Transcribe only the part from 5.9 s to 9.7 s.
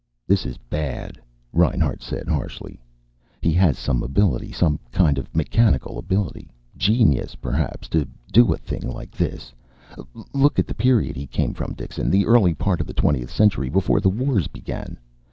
ability. Genius, perhaps, to do a thing like this.